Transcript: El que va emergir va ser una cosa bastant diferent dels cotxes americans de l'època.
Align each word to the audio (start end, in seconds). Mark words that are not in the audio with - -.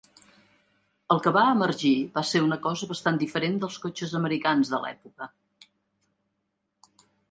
El 1.15 1.21
que 1.27 1.33
va 1.35 1.43
emergir 1.57 1.91
va 2.17 2.25
ser 2.31 2.43
una 2.47 2.59
cosa 2.65 2.91
bastant 2.95 3.23
diferent 3.27 3.63
dels 3.67 3.79
cotxes 3.87 4.19
americans 4.25 4.75
de 4.77 4.85
l'època. 4.89 5.33